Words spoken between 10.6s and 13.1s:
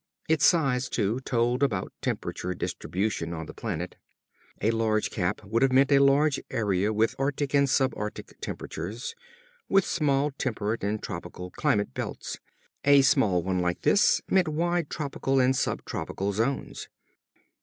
and tropical climate belts. A